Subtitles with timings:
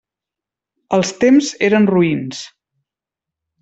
[0.99, 2.43] Els temps eren roïns.